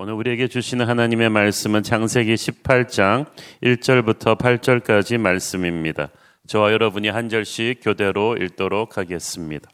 오늘 0.00 0.12
우리에게 0.12 0.46
주시는 0.46 0.86
하나님의 0.86 1.28
말씀은 1.28 1.82
창세기 1.82 2.34
18장 2.34 3.26
1절부터 3.64 4.38
8절까지 4.38 5.18
말씀입니다. 5.18 6.10
저와 6.46 6.70
여러분이 6.70 7.08
한 7.08 7.28
절씩 7.28 7.80
교대로 7.82 8.36
읽도록 8.36 8.96
하겠습니다. 8.96 9.68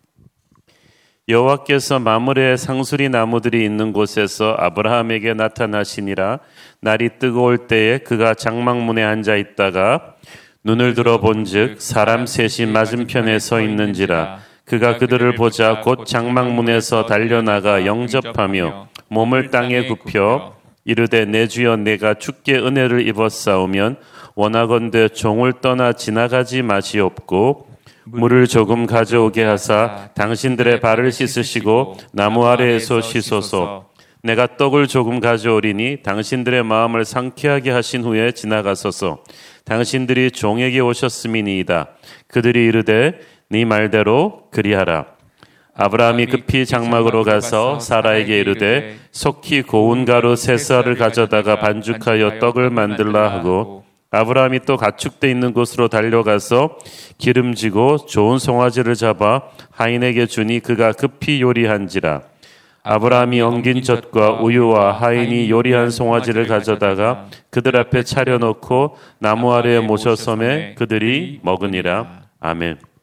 여호와께서 1.29 1.99
마물의 1.99 2.57
상수리 2.57 3.11
나무들이 3.11 3.67
있는 3.67 3.93
곳에서 3.93 4.57
아브라함에게 4.59 5.35
나타나시니라 5.35 6.39
날이 6.81 7.19
뜨거울 7.19 7.67
때에 7.67 7.99
그가 7.99 8.33
장막문에 8.33 9.03
앉아 9.03 9.37
있다가 9.37 10.15
눈을 10.65 10.95
들어 10.95 11.21
본즉 11.21 11.83
사람 11.83 12.25
셋이 12.25 12.73
맞은편에 12.73 13.39
서 13.39 13.61
있는지라 13.61 14.39
그가 14.65 14.97
그들을 14.97 15.35
보자 15.35 15.83
곧 15.83 16.07
장막문에서 16.07 17.05
달려나가 17.05 17.85
영접하며 17.85 18.94
몸을 19.15 19.51
땅에 19.51 19.87
굽혀 19.87 20.55
이르되 20.85 21.25
내 21.25 21.47
주여 21.47 21.77
내가 21.77 22.15
주께 22.15 22.57
은혜를 22.57 23.07
입었사오면 23.09 23.97
원하건대 24.35 25.09
종을 25.09 25.55
떠나 25.61 25.93
지나가지 25.93 26.63
마시옵고 26.63 27.69
물을 28.07 28.47
조금 28.47 28.87
가져오게 28.87 29.45
하사 29.45 30.11
당신들의 30.15 30.81
발을 30.81 31.13
씻으시고 31.13 31.97
나무 32.13 32.45
아래에서 32.47 33.01
씻소서 33.01 33.95
내가 34.25 34.57
떡을 34.57 34.89
조금 34.89 35.21
가져오리니 35.21 35.99
당신들의 36.03 36.65
마음을 36.65 37.05
상쾌하게 37.05 37.71
하신 37.71 38.05
후에 38.05 38.33
지나가소서. 38.33 39.23
당신들이 39.67 40.31
종에게 40.31 40.81
오셨음이니이다. 40.81 41.89
그들이 42.29 42.65
이르되 42.65 43.21
네 43.51 43.67
말대로 43.67 44.45
그리하라 44.51 45.14
아브라함이 45.77 46.27
급히 46.27 46.67
장막으로 46.67 47.25
가서 47.25 47.81
사라에게 47.81 48.39
이르되 48.39 48.97
속히 49.11 49.63
고운 49.63 50.05
가루 50.05 50.37
세 50.37 50.57
쌀을 50.57 50.97
가져다가 50.97 51.59
반죽하여 51.59 52.39
떡을 52.39 52.71
만들라 52.71 53.33
하고 53.33 53.85
아브라함이 54.13 54.61
또 54.67 54.77
가축돼 54.77 55.29
있는 55.29 55.53
곳으로 55.53 55.89
달려가서 55.89 56.79
기름지고 57.19 58.07
좋은 58.07 58.39
송아지를 58.39 58.95
잡아 58.95 59.43
하인에게 59.73 60.27
주니 60.27 60.61
그가 60.61 60.93
급히 60.93 61.43
요리한지라. 61.43 62.23
아브라함이 62.85 63.41
엉긴 63.41 63.83
젖과 63.83 64.43
우유와 64.43 64.93
하인이 64.93 65.51
요리한 65.51 65.91
송아지를 65.91 66.47
가져다가 66.47 67.27
그들 67.51 67.77
앞에 67.77 68.05
차려놓고 68.05 68.97
나무 69.19 69.53
아래에 69.53 69.81
모셔섬에 69.81 70.75
그들이 70.77 71.41
먹으니라. 71.43 72.25
아멘. 72.39 72.94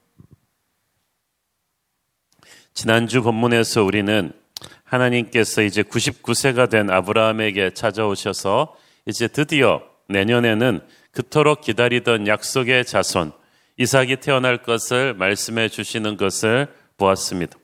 지난주 2.73 3.21
본문에서 3.21 3.83
우리는 3.83 4.31
하나님께서 4.83 5.61
이제 5.61 5.83
99세가 5.83 6.69
된 6.69 6.89
아브라함에게 6.89 7.71
찾아오셔서 7.73 8.75
이제 9.05 9.27
드디어 9.27 9.81
내년에는 10.09 10.81
그토록 11.11 11.61
기다리던 11.61 12.27
약속의 12.27 12.85
자손 12.85 13.31
이삭이 13.77 14.17
태어날 14.17 14.57
것을 14.57 15.13
말씀해 15.13 15.69
주시는 15.69 16.17
것을 16.17 16.67
보았습니다. 16.97 17.57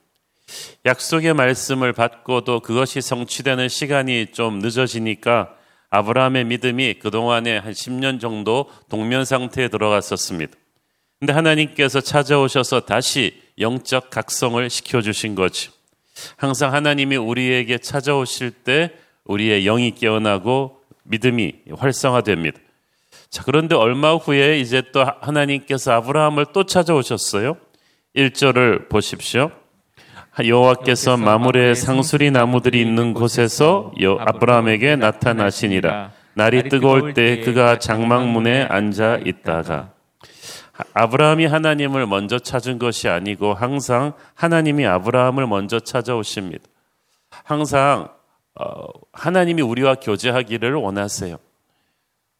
약속의 0.85 1.33
말씀을 1.33 1.93
받고도 1.93 2.61
그것이 2.61 3.01
성취되는 3.01 3.67
시간이 3.67 4.27
좀 4.31 4.59
늦어지니까 4.59 5.53
아브라함의 5.89 6.45
믿음이 6.45 6.95
그동안에 6.95 7.57
한 7.57 7.71
10년 7.71 8.19
정도 8.19 8.69
동면 8.89 9.25
상태에 9.25 9.67
들어갔었습니다. 9.67 10.53
근데 11.19 11.33
하나님께서 11.33 12.01
찾아오셔서 12.01 12.81
다시 12.81 13.41
영적 13.59 14.09
각성을 14.09 14.69
시켜주신 14.69 15.35
거죠. 15.35 15.71
항상 16.35 16.73
하나님이 16.73 17.15
우리에게 17.15 17.77
찾아오실 17.77 18.51
때 18.51 18.91
우리의 19.25 19.63
영이 19.63 19.95
깨어나고 19.95 20.77
믿음이 21.03 21.53
활성화됩니다. 21.75 22.59
자, 23.29 23.43
그런데 23.43 23.75
얼마 23.75 24.15
후에 24.15 24.59
이제 24.59 24.83
또 24.93 25.05
하나님께서 25.21 25.91
아브라함을 25.93 26.47
또 26.53 26.65
찾아오셨어요. 26.65 27.57
1절을 28.15 28.89
보십시오. 28.89 29.51
여호와께서 30.43 31.17
마물의 31.17 31.75
상수리 31.75 32.31
나무들이 32.31 32.79
있는 32.79 33.13
곳에서 33.13 33.91
아브라함에게 34.19 34.95
나타나시니라. 34.95 36.11
날이 36.35 36.69
뜨거울 36.69 37.13
때 37.13 37.41
그가 37.41 37.79
장막문에 37.79 38.63
앉아 38.63 39.21
있다가 39.25 39.91
아브라함이 40.93 41.45
하나님을 41.45 42.05
먼저 42.05 42.39
찾은 42.39 42.79
것이 42.79 43.07
아니고 43.07 43.53
항상 43.53 44.13
하나님이 44.35 44.85
아브라함을 44.85 45.47
먼저 45.47 45.79
찾아오십니다. 45.79 46.63
항상 47.43 48.09
어, 48.59 48.85
하나님이 49.13 49.61
우리와 49.61 49.95
교제하기를 49.95 50.73
원하세요. 50.73 51.37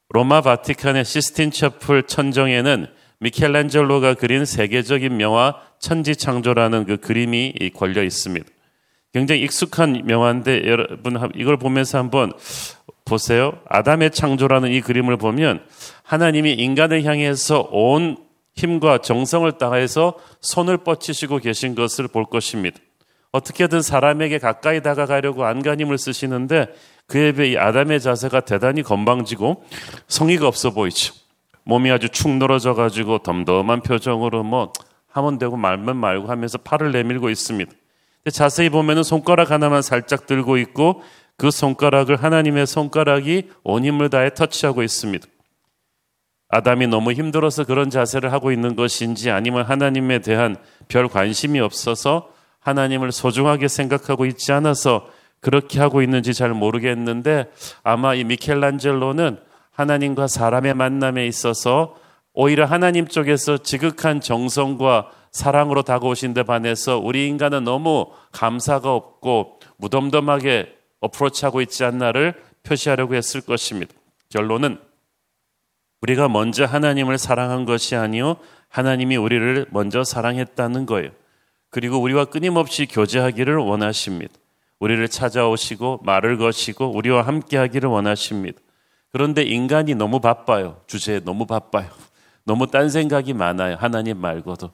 로마 0.09 0.41
바티칸의 0.41 1.05
시스틴 1.05 1.51
처플 1.51 2.03
천정에는 2.03 2.87
미켈란젤로가 3.19 4.15
그린 4.15 4.45
세계적인 4.45 5.17
명화 5.17 5.55
천지창조라는 5.79 6.85
그 6.85 6.97
그림이 6.97 7.71
걸려 7.75 8.03
있습니다. 8.03 8.47
굉장히 9.13 9.41
익숙한 9.41 10.03
명화인데 10.05 10.67
여러분 10.67 11.17
이걸 11.35 11.57
보면서 11.57 11.97
한번 11.97 12.33
보세요. 13.05 13.59
아담의 13.67 14.11
창조라는 14.11 14.71
이 14.71 14.81
그림을 14.81 15.17
보면 15.17 15.63
하나님이 16.03 16.53
인간을 16.53 17.03
향해서 17.03 17.69
온 17.71 18.17
힘과 18.57 18.97
정성을 18.99 19.49
다해서 19.53 20.15
손을 20.41 20.77
뻗치시고 20.77 21.37
계신 21.37 21.75
것을 21.75 22.07
볼 22.07 22.25
것입니다. 22.25 22.79
어떻게든 23.31 23.81
사람에게 23.81 24.39
가까이 24.39 24.81
다가가려고 24.81 25.45
안간힘을 25.45 25.97
쓰시는데 25.97 26.67
그에 27.05 27.31
비해 27.33 27.51
이 27.51 27.57
아담의 27.57 28.01
자세가 28.01 28.41
대단히 28.41 28.81
건방지고 28.81 29.63
성의가 30.07 30.47
없어 30.47 30.71
보이죠. 30.71 31.13
몸이 31.63 31.91
아주 31.91 32.09
축 32.09 32.29
늘어져 32.29 32.73
가지고 32.73 33.19
덤덤한 33.19 33.81
표정으로 33.81 34.43
뭐 34.43 34.73
하면 35.09 35.37
되고 35.37 35.55
말면 35.55 35.97
말고 35.97 36.27
하면서 36.27 36.57
팔을 36.57 36.91
내밀고 36.91 37.29
있습니다. 37.29 37.71
자세히 38.31 38.69
보면은 38.69 39.03
손가락 39.03 39.51
하나만 39.51 39.81
살짝 39.81 40.25
들고 40.25 40.57
있고 40.57 41.01
그 41.37 41.51
손가락을 41.51 42.21
하나님의 42.23 42.65
손가락이 42.65 43.49
온 43.63 43.85
힘을 43.85 44.09
다해 44.09 44.33
터치하고 44.33 44.83
있습니다. 44.83 45.27
아담이 46.49 46.87
너무 46.87 47.11
힘들어서 47.11 47.65
그런 47.65 47.89
자세를 47.89 48.31
하고 48.31 48.51
있는 48.51 48.75
것인지 48.75 49.31
아니면 49.31 49.65
하나님에 49.65 50.19
대한 50.19 50.55
별 50.87 51.07
관심이 51.07 51.59
없어서 51.59 52.29
하나님을 52.59 53.11
소중하게 53.11 53.67
생각하고 53.67 54.25
있지 54.25 54.51
않아서 54.51 55.07
그렇게 55.39 55.79
하고 55.79 56.01
있는지 56.01 56.33
잘 56.33 56.53
모르겠는데 56.53 57.51
아마 57.83 58.15
이 58.15 58.23
미켈란젤로는 58.23 59.39
하나님과 59.71 60.27
사람의 60.27 60.73
만남에 60.73 61.27
있어서 61.27 61.95
오히려 62.33 62.65
하나님 62.65 63.07
쪽에서 63.07 63.57
지극한 63.57 64.21
정성과 64.21 65.11
사랑으로 65.31 65.83
다가오신 65.83 66.33
데 66.33 66.43
반해서 66.43 66.97
우리 66.97 67.27
인간은 67.27 67.63
너무 67.63 68.07
감사가 68.31 68.93
없고 68.93 69.59
무덤덤하게 69.77 70.73
어프로치하고 70.99 71.61
있지 71.61 71.83
않나를 71.83 72.33
표시하려고 72.63 73.15
했을 73.15 73.41
것입니다. 73.41 73.93
결론은 74.29 74.79
우리가 76.01 76.29
먼저 76.29 76.65
하나님을 76.65 77.17
사랑한 77.17 77.65
것이 77.65 77.95
아니요 77.95 78.37
하나님이 78.69 79.15
우리를 79.15 79.65
먼저 79.71 80.03
사랑했다는 80.03 80.85
거예요. 80.85 81.11
그리고 81.69 81.97
우리와 81.99 82.25
끊임없이 82.25 82.85
교제하기를 82.85 83.57
원하십니다. 83.57 84.33
우리를 84.79 85.07
찾아오시고 85.07 86.01
말을 86.03 86.37
거시고 86.37 86.95
우리와 86.95 87.23
함께 87.23 87.57
하기를 87.57 87.89
원하십니다. 87.89 88.59
그런데 89.11 89.41
인간이 89.41 89.95
너무 89.95 90.19
바빠요. 90.19 90.81
주제에 90.85 91.21
너무 91.21 91.45
바빠요. 91.45 91.89
너무 92.45 92.67
딴 92.67 92.89
생각이 92.89 93.33
많아요. 93.33 93.75
하나님 93.79 94.19
말고도. 94.19 94.71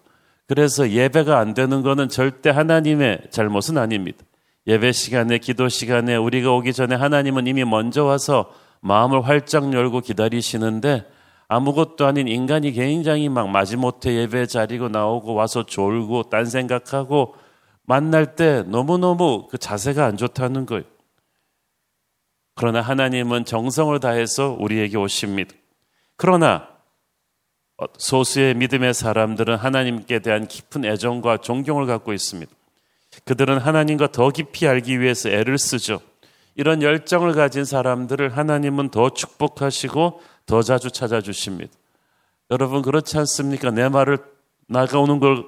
그래서 0.48 0.90
예배가 0.90 1.40
안 1.40 1.54
되는 1.54 1.82
것은 1.82 2.10
절대 2.10 2.50
하나님의 2.50 3.28
잘못은 3.30 3.78
아닙니다. 3.78 4.20
예배 4.68 4.92
시간에, 4.92 5.38
기도 5.38 5.70
시간에 5.70 6.16
우리가 6.16 6.52
오기 6.52 6.74
전에 6.74 6.96
하나님은 6.96 7.48
이미 7.48 7.64
먼저 7.64 8.04
와서 8.04 8.54
마음을 8.82 9.26
활짝 9.26 9.74
열고 9.74 10.02
기다리시는데 10.02 11.06
아무것도 11.54 12.08
아닌 12.08 12.28
인간이 12.28 12.72
굉장히 12.72 13.30
막 13.30 13.48
마지못해 13.48 14.16
예배 14.16 14.48
자리고 14.48 14.90
나오고 14.90 15.36
와서 15.36 15.66
졸고 15.66 16.30
딴 16.30 16.46
생각하고 16.48 17.36
만날 17.84 18.36
때 18.36 18.64
너무너무 18.64 19.48
그 19.52 19.60
자세가 19.60 20.04
안 20.04 20.18
좋다는 20.18 20.66
거예요. 20.66 20.84
그러나 22.56 22.82
하나님은 22.82 23.46
정성을 23.46 24.00
다해서 24.00 24.58
우리에게 24.60 24.98
오십니다. 24.98 25.54
그러나 26.16 26.68
소수의 27.98 28.56
믿음의 28.56 28.96
사람들은 28.96 29.56
하나님께 29.56 30.20
대한 30.20 30.48
깊은 30.48 30.86
애정과 30.86 31.38
존경을 31.38 31.86
갖고 31.86 32.14
있습니다. 32.14 32.52
그들은 33.26 33.60
하나님과 33.60 34.12
더 34.12 34.32
깊이 34.32 34.68
알기 34.68 35.00
위해서 35.00 35.30
애를 35.30 35.60
쓰죠. 35.60 36.02
이런 36.56 36.82
열정을 36.82 37.34
가진 37.34 37.66
사람들을 37.66 38.38
하나님은 38.38 38.90
더 38.90 39.10
축복하시고 39.10 40.22
더 40.46 40.62
자주 40.62 40.92
찾아주십니다. 40.92 41.72
여러분 42.52 42.82
그렇지 42.82 43.18
않습니까? 43.18 43.72
내 43.72 43.90
말을 43.90 44.20
나가오는 44.68 45.20
걸 45.20 45.46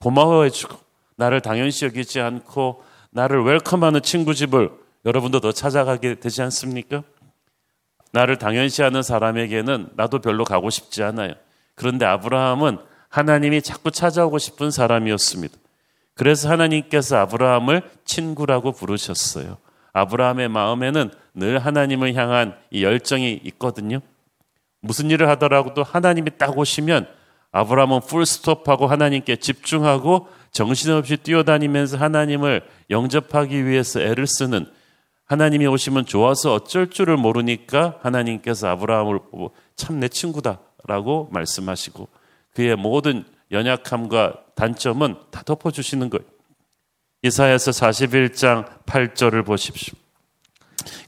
고마워해주고 0.00 0.76
나를 1.16 1.40
당연시 1.40 1.84
여기지 1.84 2.20
않고 2.20 2.82
나를 3.10 3.42
웰컴하는 3.44 4.02
친구 4.02 4.34
집을 4.34 4.70
여러분도 5.04 5.40
더 5.40 5.52
찾아가게 5.52 6.16
되지 6.16 6.42
않습니까? 6.42 7.02
나를 8.12 8.38
당연시하는 8.38 9.02
사람에게는 9.02 9.90
나도 9.96 10.20
별로 10.20 10.44
가고 10.44 10.70
싶지 10.70 11.02
않아요. 11.02 11.34
그런데 11.74 12.06
아브라함은 12.06 12.78
하나님이 13.08 13.62
자꾸 13.62 13.90
찾아오고 13.90 14.38
싶은 14.38 14.70
사람이었습니다. 14.70 15.56
그래서 16.14 16.48
하나님께서 16.48 17.16
아브라함을 17.18 17.82
친구라고 18.04 18.72
부르셨어요. 18.72 19.58
아브라함의 19.94 20.48
마음에는 20.48 21.10
늘 21.34 21.58
하나님을 21.58 22.14
향한 22.14 22.54
이 22.70 22.84
열정이 22.84 23.40
있거든요. 23.44 24.00
무슨 24.80 25.10
일을 25.10 25.28
하더라도 25.30 25.82
하나님이 25.82 26.32
딱 26.36 26.56
오시면 26.58 27.06
아브라함은 27.52 28.00
풀스톱하고 28.00 28.86
하나님께 28.86 29.36
집중하고 29.36 30.28
정신없이 30.50 31.16
뛰어다니면서 31.16 31.96
하나님을 31.96 32.62
영접하기 32.90 33.64
위해서 33.66 34.00
애를 34.00 34.26
쓰는 34.26 34.66
하나님이 35.26 35.66
오시면 35.66 36.04
좋아서 36.04 36.52
어쩔 36.52 36.90
줄을 36.90 37.16
모르니까 37.16 37.98
하나님께서 38.02 38.68
아브라함을 38.68 39.18
보고 39.30 39.54
참 39.76 39.98
내 40.00 40.08
친구다라고 40.08 41.28
말씀하시고 41.32 42.08
그의 42.54 42.76
모든 42.76 43.24
연약함과 43.50 44.34
단점은 44.54 45.16
다 45.30 45.42
덮어주시는 45.44 46.10
거예요. 46.10 46.24
이사야서 47.24 47.70
41장 47.70 48.66
8절을 48.84 49.46
보십시오. 49.46 49.94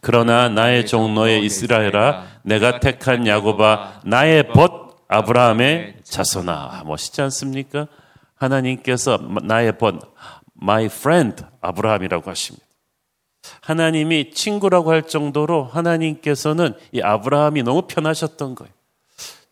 그러나 0.00 0.48
나의 0.48 0.86
종노의 0.86 1.44
이스라엘아 1.44 2.26
내가 2.42 2.80
택한 2.80 3.26
야곱아 3.26 4.00
나의 4.06 4.48
벗 4.48 5.04
아브라함의 5.08 5.96
자손아 6.04 6.84
멋있지 6.86 7.20
않습니까? 7.20 7.86
하나님께서 8.34 9.18
나의 9.42 9.76
벗 9.76 10.14
my 10.62 10.86
friend 10.86 11.44
아브라함이라고 11.60 12.30
하십니다. 12.30 12.64
하나님이 13.60 14.30
친구라고 14.30 14.92
할 14.92 15.02
정도로 15.02 15.64
하나님께서는 15.64 16.72
이 16.92 17.02
아브라함이 17.02 17.62
너무 17.62 17.82
편하셨던 17.82 18.54
거예요. 18.54 18.72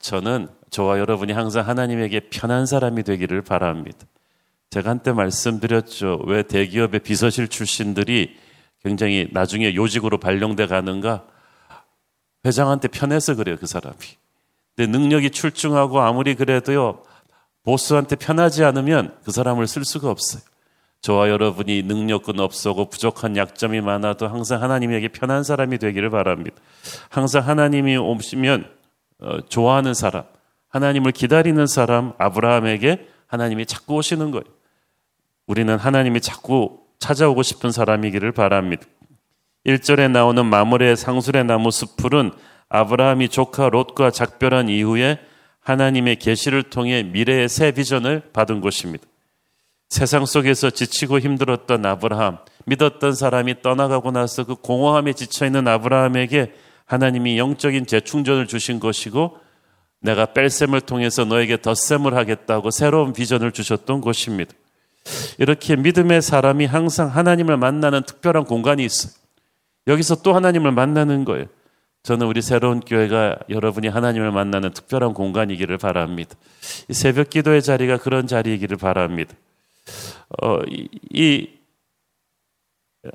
저는 0.00 0.48
저와 0.70 0.98
여러분이 0.98 1.34
항상 1.34 1.68
하나님에게 1.68 2.30
편한 2.30 2.64
사람이 2.64 3.02
되기를 3.02 3.42
바랍니다. 3.42 4.06
제가 4.74 4.90
한때 4.90 5.12
말씀드렸죠. 5.12 6.22
왜 6.26 6.42
대기업의 6.42 6.98
비서실 7.00 7.46
출신들이 7.46 8.36
굉장히 8.82 9.28
나중에 9.30 9.76
요직으로 9.76 10.18
발령돼 10.18 10.66
가는가? 10.66 11.24
회장한테 12.44 12.88
편해서 12.88 13.36
그래요, 13.36 13.56
그 13.60 13.66
사람이. 13.66 13.96
근데 14.74 14.90
능력이 14.90 15.30
출중하고 15.30 16.00
아무리 16.00 16.34
그래도요, 16.34 17.04
보스한테 17.62 18.16
편하지 18.16 18.64
않으면 18.64 19.16
그 19.24 19.30
사람을 19.30 19.68
쓸 19.68 19.84
수가 19.84 20.10
없어요. 20.10 20.42
저와 21.02 21.28
여러분이 21.28 21.84
능력은 21.84 22.40
없어고 22.40 22.88
부족한 22.88 23.36
약점이 23.36 23.80
많아도 23.80 24.26
항상 24.26 24.60
하나님에게 24.60 25.06
편한 25.08 25.44
사람이 25.44 25.78
되기를 25.78 26.10
바랍니다. 26.10 26.56
항상 27.10 27.46
하나님이 27.46 27.96
오시면 27.96 28.68
어, 29.20 29.40
좋아하는 29.48 29.94
사람, 29.94 30.24
하나님을 30.70 31.12
기다리는 31.12 31.64
사람 31.68 32.12
아브라함에게 32.18 33.06
하나님이 33.28 33.66
자꾸 33.66 33.94
오시는 33.94 34.32
거예요. 34.32 34.63
우리는 35.46 35.76
하나님이 35.76 36.20
자꾸 36.20 36.80
찾아오고 36.98 37.42
싶은 37.42 37.70
사람이기를 37.70 38.32
바랍니다. 38.32 38.84
1절에 39.66 40.10
나오는 40.10 40.44
마물의 40.44 40.96
상술의 40.96 41.44
나무 41.44 41.70
숲풀은 41.70 42.32
아브라함이 42.68 43.28
조카 43.28 43.68
롯과 43.68 44.10
작별한 44.10 44.68
이후에 44.68 45.18
하나님의 45.60 46.16
계시를 46.16 46.64
통해 46.64 47.02
미래의 47.02 47.48
새 47.48 47.72
비전을 47.72 48.30
받은 48.32 48.60
곳입니다. 48.60 49.06
세상 49.88 50.26
속에서 50.26 50.70
지치고 50.70 51.20
힘들었던 51.20 51.84
아브라함, 51.84 52.38
믿었던 52.66 53.14
사람이 53.14 53.62
떠나가고 53.62 54.10
나서 54.10 54.44
그 54.44 54.54
공허함에 54.54 55.12
지쳐 55.12 55.46
있는 55.46 55.68
아브라함에게 55.68 56.52
하나님이 56.86 57.38
영적인 57.38 57.86
재충전을 57.86 58.46
주신 58.46 58.80
것이고 58.80 59.38
내가 60.00 60.26
뺄셈을 60.26 60.82
통해서 60.82 61.24
너에게 61.24 61.60
덧셈을 61.60 62.14
하겠다고 62.14 62.70
새로운 62.70 63.12
비전을 63.12 63.52
주셨던 63.52 64.00
곳입니다. 64.00 64.52
이렇게 65.38 65.76
믿음의 65.76 66.22
사람이 66.22 66.66
항상 66.66 67.08
하나님을 67.08 67.56
만나는 67.56 68.02
특별한 68.04 68.44
공간이 68.44 68.84
있어요. 68.84 69.12
여기서 69.86 70.22
또 70.22 70.34
하나님을 70.34 70.72
만나는 70.72 71.24
거예요. 71.24 71.46
저는 72.02 72.26
우리 72.26 72.42
새로운 72.42 72.80
교회가 72.80 73.38
여러분이 73.48 73.88
하나님을 73.88 74.30
만나는 74.30 74.72
특별한 74.72 75.14
공간이기를 75.14 75.78
바랍니다. 75.78 76.36
새벽 76.90 77.30
기도의 77.30 77.62
자리가 77.62 77.96
그런 77.96 78.26
자리이기를 78.26 78.76
바랍니다. 78.76 79.34
어, 80.42 80.58
이, 80.68 80.88
이 81.10 81.48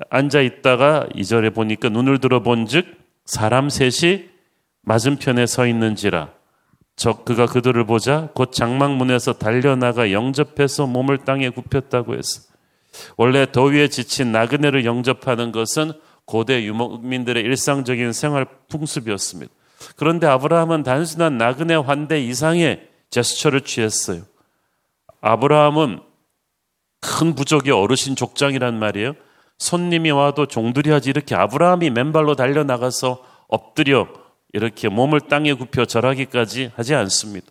앉아 0.08 0.40
있다가 0.40 1.08
이절에 1.14 1.50
보니까 1.50 1.88
눈을 1.88 2.18
들어본즉 2.18 2.86
사람 3.24 3.68
셋이 3.68 4.28
맞은편에 4.82 5.46
서 5.46 5.66
있는지라 5.66 6.32
적 7.00 7.24
그가 7.24 7.46
그들을 7.46 7.86
보자 7.86 8.28
곧 8.34 8.52
장막문에서 8.52 9.38
달려나가 9.38 10.12
영접해서 10.12 10.86
몸을 10.86 11.24
땅에 11.24 11.48
굽혔다고 11.48 12.14
했어. 12.14 12.42
원래 13.16 13.50
더위에 13.50 13.88
지친 13.88 14.32
나그네를 14.32 14.84
영접하는 14.84 15.50
것은 15.50 15.92
고대 16.26 16.62
유목민들의 16.62 17.42
일상적인 17.42 18.12
생활 18.12 18.44
풍습이었습니다. 18.68 19.50
그런데 19.96 20.26
아브라함은 20.26 20.82
단순한 20.82 21.38
나그네 21.38 21.76
환대 21.76 22.20
이상의 22.20 22.86
제스처를 23.08 23.62
취했어요. 23.62 24.20
아브라함은 25.22 26.00
큰 27.00 27.34
부족의 27.34 27.72
어르신 27.72 28.14
족장이란 28.14 28.78
말이에요. 28.78 29.14
손님이 29.56 30.10
와도 30.10 30.44
종들이 30.44 30.90
하지 30.90 31.08
이렇게 31.08 31.34
아브라함이 31.34 31.88
맨발로 31.88 32.34
달려나가서 32.34 33.24
엎드려 33.48 34.06
이렇게 34.52 34.88
몸을 34.88 35.20
땅에 35.20 35.52
굽혀 35.52 35.84
절하기까지 35.84 36.72
하지 36.74 36.94
않습니다. 36.94 37.46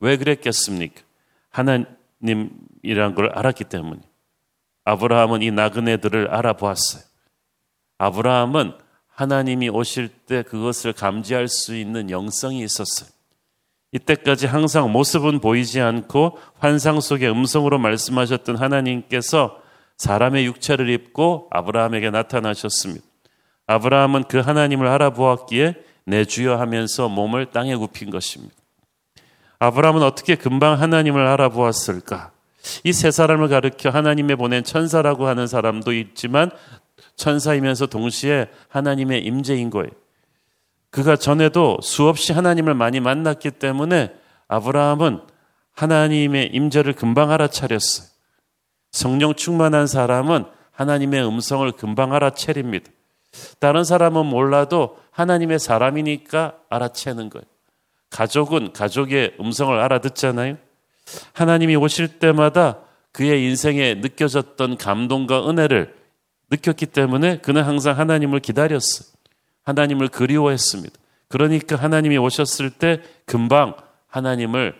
왜 0.00 0.16
그랬겠습니까? 0.16 1.02
하나님이란 1.50 3.14
걸 3.14 3.30
알았기 3.34 3.64
때문에. 3.64 4.00
아브라함은 4.84 5.42
이 5.42 5.50
나그네들을 5.50 6.30
알아보았어요. 6.30 7.02
아브라함은 7.98 8.72
하나님이 9.08 9.68
오실 9.68 10.08
때 10.08 10.42
그것을 10.42 10.94
감지할 10.94 11.48
수 11.48 11.76
있는 11.76 12.10
영성이 12.10 12.62
있었어요. 12.64 13.10
이때까지 13.92 14.46
항상 14.46 14.90
모습은 14.92 15.40
보이지 15.40 15.80
않고 15.80 16.38
환상 16.58 17.00
속의 17.00 17.30
음성으로 17.30 17.78
말씀하셨던 17.78 18.56
하나님께서 18.56 19.60
사람의 19.98 20.46
육체를 20.46 20.88
입고 20.88 21.48
아브라함에게 21.50 22.10
나타나셨습니다. 22.10 23.04
아브라함은 23.66 24.24
그 24.24 24.38
하나님을 24.38 24.86
알아보았기에 24.86 25.74
내 26.04 26.24
주여 26.24 26.56
하면서 26.56 27.08
몸을 27.08 27.46
땅에 27.46 27.74
굽힌 27.76 28.10
것입니다. 28.10 28.54
아브라함은 29.58 30.02
어떻게 30.02 30.34
금방 30.36 30.80
하나님을 30.80 31.26
알아보았을까? 31.26 32.32
이 32.84 32.92
세 32.92 33.10
사람을 33.10 33.48
가르켜 33.48 33.90
하나님의 33.90 34.36
보낸 34.36 34.64
천사라고 34.64 35.26
하는 35.26 35.46
사람도 35.46 35.92
있지만 35.92 36.50
천사이면서 37.16 37.86
동시에 37.86 38.48
하나님의 38.68 39.24
임재인 39.24 39.70
거예요. 39.70 39.90
그가 40.90 41.16
전에도 41.16 41.78
수없이 41.82 42.32
하나님을 42.32 42.74
많이 42.74 43.00
만났기 43.00 43.52
때문에 43.52 44.12
아브라함은 44.48 45.20
하나님의 45.72 46.50
임재를 46.52 46.94
금방 46.94 47.30
알아차렸어요. 47.30 48.08
성령 48.90 49.34
충만한 49.34 49.86
사람은 49.86 50.44
하나님의 50.72 51.26
음성을 51.26 51.70
금방 51.72 52.12
알아차립니다. 52.12 52.90
다른 53.58 53.84
사람은 53.84 54.26
몰라도 54.26 54.98
하나님의 55.10 55.58
사람이니까 55.58 56.58
알아채는 56.68 57.30
거예요. 57.30 57.44
가족은 58.10 58.72
가족의 58.72 59.36
음성을 59.40 59.78
알아듣잖아요. 59.78 60.56
하나님이 61.32 61.76
오실 61.76 62.18
때마다 62.18 62.78
그의 63.12 63.44
인생에 63.44 63.94
느껴졌던 63.94 64.76
감동과 64.76 65.48
은혜를 65.48 65.94
느꼈기 66.50 66.86
때문에 66.86 67.38
그는 67.38 67.62
항상 67.62 67.98
하나님을 67.98 68.40
기다렸어요. 68.40 69.08
하나님을 69.62 70.08
그리워했습니다. 70.08 70.98
그러니까 71.28 71.76
하나님이 71.76 72.18
오셨을 72.18 72.70
때 72.70 73.02
금방 73.26 73.74
하나님을 74.08 74.74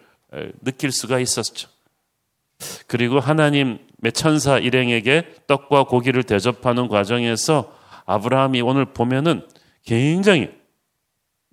느낄 0.62 0.90
수가 0.90 1.20
있었죠. 1.20 1.68
그리고 2.88 3.20
하나님의 3.20 4.12
천사 4.12 4.58
일행에게 4.58 5.34
떡과 5.46 5.84
고기를 5.84 6.24
대접하는 6.24 6.88
과정에서 6.88 7.72
아브라함이 8.10 8.60
오늘 8.60 8.86
보면은 8.86 9.46
굉장히 9.84 10.50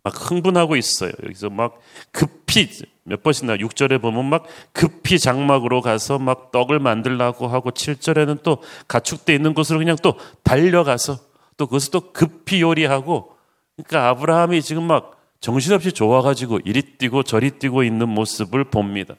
막 0.04 0.32
흥분하고 0.32 0.76
있어요. 0.76 1.12
여기서 1.24 1.50
막 1.50 1.80
급히 2.12 2.68
몇 3.04 3.22
번이나 3.22 3.58
6절에 3.58 4.02
보면 4.02 4.26
막 4.26 4.46
급히 4.72 5.20
장막으로 5.20 5.82
가서 5.82 6.18
막 6.18 6.52
떡을 6.52 6.80
만들라고 6.80 7.48
하고 7.48 7.72
7절에는 7.72 8.42
또 8.42 8.64
가축돼 8.88 9.36
있는 9.36 9.54
곳으로 9.54 9.80
그냥 9.80 9.98
또 10.02 10.18
달려가서 10.44 11.20
또 11.58 11.68
그것을 11.68 11.92
또 11.92 12.12
급히 12.12 12.62
요리하고 12.62 13.36
그러니까 13.76 14.10
아브라함이 14.10 14.62
지금 14.62 14.84
막 14.84 15.22
정신없이 15.40 15.92
좋아가지고 15.92 16.60
이리 16.66 16.98
뛰고 16.98 17.24
저리 17.24 17.52
뛰고 17.52 17.84
있는 17.84 18.10
모습을 18.10 18.64
봅니다. 18.64 19.14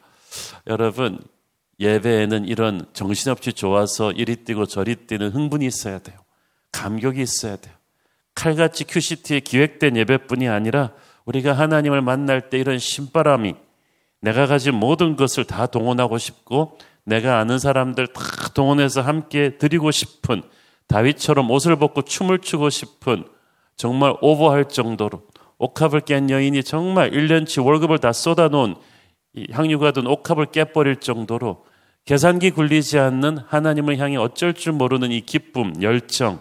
여러분 0.67 1.21
예배에는 1.79 2.47
이런 2.47 2.87
정신없이 2.93 3.53
좋아서 3.53 4.11
이리 4.11 4.37
뛰고 4.37 4.67
저리 4.67 4.97
뛰는 4.97 5.31
흥분이 5.31 5.65
있어야 5.67 6.01
돼요. 6.01 6.19
감격이 6.79 7.21
있어야 7.21 7.57
돼요. 7.57 7.75
칼같이 8.35 8.85
큐시티에 8.85 9.41
기획된 9.41 9.97
예배뿐이 9.97 10.49
아니라 10.49 10.93
우리가 11.25 11.53
하나님을 11.53 12.03
만날 12.03 12.51
때 12.51 12.59
이런 12.59 12.79
신바람이 12.79 13.55
내가 14.21 14.47
가진 14.47 14.75
모든 14.75 15.17
것을 15.17 15.45
다 15.45 15.67
동원하고 15.67 16.19
싶고 16.19 16.79
내가 17.05 17.39
아는 17.39 17.59
사람들 17.59 18.09
다 18.09 18.23
동원해서 18.55 19.01
함께 19.01 19.59
드리고 19.59 19.91
싶은 19.91 20.43
다윗처럼 20.87 21.51
옷을 21.51 21.77
벗고 21.77 22.03
춤을 22.03 22.39
추고 22.39 22.71
싶은 22.71 23.25
정말 23.77 24.15
오버할 24.21 24.69
정도로 24.69 25.23
옥합을 25.59 26.01
깬 26.01 26.31
여인이 26.31 26.63
정말 26.63 27.11
1년치 27.11 27.65
월급을 27.65 27.99
다 27.99 28.13
쏟아놓은 28.13 28.77
향유가 29.51 29.93
든 29.93 30.07
옥합을 30.07 30.47
깨버릴 30.47 30.97
정도로 30.97 31.65
계산기 32.05 32.53
굴리지 32.53 32.99
않는 32.99 33.39
하나님을 33.47 33.99
향해 33.99 34.17
어쩔 34.17 34.55
줄 34.55 34.73
모르는 34.73 35.11
이 35.11 35.21
기쁨, 35.21 35.75
열정, 35.83 36.41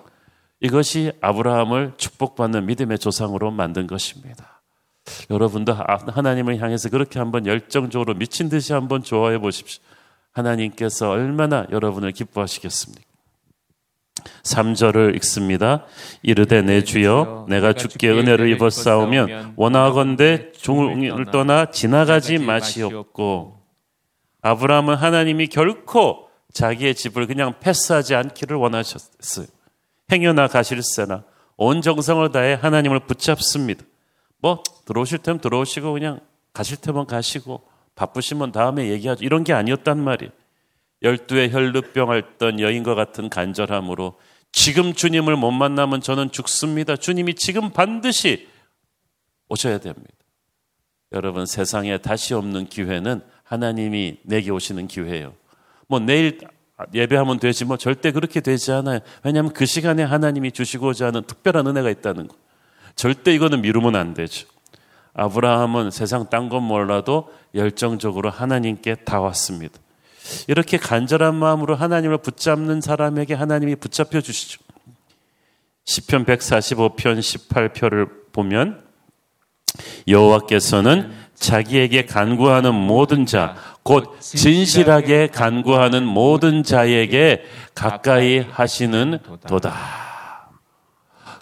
이것이 0.59 1.11
아브라함을 1.21 1.93
축복받는 1.97 2.65
믿음의 2.65 2.99
조상으로 2.99 3.51
만든 3.51 3.87
것입니다. 3.87 4.61
여러분도 5.29 5.73
하나님을 5.73 6.61
향해서 6.61 6.89
그렇게 6.89 7.19
한번 7.19 7.45
열정적으로 7.45 8.13
미친 8.15 8.49
듯이 8.49 8.73
한번 8.73 9.03
좋아해 9.03 9.37
보십시오. 9.37 9.81
하나님께서 10.31 11.09
얼마나 11.09 11.65
여러분을 11.71 12.11
기뻐하시겠습니까? 12.11 13.07
3절을 14.43 15.15
읽습니다. 15.17 15.85
이르되 16.21 16.61
내 16.61 16.83
주여 16.83 17.45
내가 17.49 17.73
주께 17.73 18.09
은혜를 18.09 18.57
싸우면 18.69 19.53
원하건대 19.55 20.51
종을 20.53 21.25
떠나 21.31 21.71
지나가지 21.71 22.37
마시옵고 22.37 23.57
아브라함은 24.41 24.95
하나님이 24.95 25.47
결코 25.47 26.27
자기의 26.53 26.95
집을 26.95 27.27
그냥 27.27 27.55
패스하지 27.59 28.15
않기를 28.15 28.57
원하셨어요. 28.57 29.47
행여나 30.11 30.47
가실세나 30.47 31.23
온 31.57 31.81
정성을 31.81 32.31
다해 32.31 32.53
하나님을 32.53 33.01
붙잡습니다. 33.01 33.83
뭐 34.39 34.63
들어오실 34.85 35.19
테면 35.19 35.41
들어오시고 35.41 35.93
그냥 35.93 36.19
가실 36.53 36.77
테면 36.77 37.07
가시고 37.07 37.67
바쁘시면 37.95 38.51
다음에 38.51 38.89
얘기하죠. 38.89 39.23
이런 39.23 39.43
게 39.43 39.53
아니었단 39.53 39.99
말이에요. 39.99 40.31
열두의 41.01 41.51
혈루병 41.51 42.09
앓던 42.09 42.59
여인과 42.59 42.95
같은 42.95 43.29
간절함으로 43.29 44.17
지금 44.51 44.93
주님을 44.93 45.35
못 45.35 45.51
만나면 45.51 46.01
저는 46.01 46.31
죽습니다. 46.31 46.95
주님이 46.95 47.35
지금 47.35 47.71
반드시 47.71 48.47
오셔야 49.49 49.79
됩니다. 49.79 50.13
여러분 51.11 51.45
세상에 51.45 51.97
다시 51.99 52.33
없는 52.33 52.67
기회는 52.67 53.21
하나님이 53.43 54.19
내게 54.23 54.51
오시는 54.51 54.87
기회예요. 54.87 55.33
뭐 55.87 55.99
내일 55.99 56.39
예배하면 56.93 57.39
되지 57.39 57.65
뭐 57.65 57.77
절대 57.77 58.11
그렇게 58.11 58.39
되지 58.39 58.71
않아요. 58.71 58.99
왜냐하면 59.23 59.53
그 59.53 59.65
시간에 59.65 60.03
하나님이 60.03 60.51
주시고자 60.51 61.07
하는 61.07 61.23
특별한 61.23 61.65
은혜가 61.67 61.89
있다는 61.89 62.27
거. 62.27 62.35
절대 62.95 63.33
이거는 63.33 63.61
미루면 63.61 63.95
안 63.95 64.13
되죠. 64.13 64.47
아브라함은 65.13 65.89
세상 65.91 66.29
딴 66.29 66.49
건 66.49 66.63
몰라도 66.63 67.33
열정적으로 67.55 68.29
하나님께 68.29 68.95
다 68.95 69.19
왔습니다. 69.19 69.79
이렇게 70.47 70.77
간절한 70.77 71.35
마음으로 71.35 71.75
하나님을 71.75 72.19
붙잡는 72.19 72.81
사람에게 72.81 73.33
하나님이 73.33 73.75
붙잡혀 73.75 74.21
주시죠. 74.21 74.61
시편 75.85 76.25
145편 76.25 77.19
18표를 77.19 78.31
보면 78.33 78.83
여호와께서는 80.07 81.11
자기에게 81.39 82.05
간구하는 82.05 82.73
모든 82.73 83.25
자, 83.25 83.55
곧 83.83 84.19
진실하게 84.19 85.27
간구하는 85.27 86.05
모든 86.05 86.63
자에게 86.63 87.43
가까이 87.75 88.39
하시는 88.39 89.19
도다. 89.47 90.51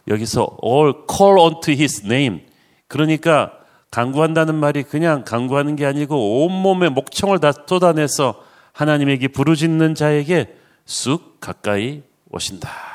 여기서 0.08 0.58
all 0.64 0.94
call 1.10 1.40
unto 1.40 1.72
his 1.72 2.06
name. 2.06 2.42
그러니까 2.88 3.52
간구한다는 3.90 4.56
말이 4.56 4.84
그냥 4.84 5.24
간구하는 5.24 5.76
게 5.76 5.86
아니고 5.86 6.46
온몸에 6.46 6.90
목청을 6.90 7.40
다 7.40 7.52
쏟아내서 7.52 8.44
하나님에게 8.74 9.30
부르짖는 9.30 9.96
자에게 9.96 10.56
쑥 10.86 11.40
가까이 11.40 12.04
오신다. 12.30 12.95